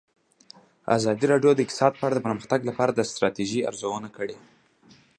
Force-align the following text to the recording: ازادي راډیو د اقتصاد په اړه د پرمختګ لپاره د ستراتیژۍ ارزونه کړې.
ازادي 0.97 1.25
راډیو 1.31 1.51
د 1.55 1.59
اقتصاد 1.63 1.93
په 1.97 2.03
اړه 2.07 2.15
د 2.17 2.21
پرمختګ 2.25 2.59
لپاره 2.69 2.91
د 2.93 2.99
ستراتیژۍ 3.11 3.61
ارزونه 3.69 4.09
کړې. 4.17 4.37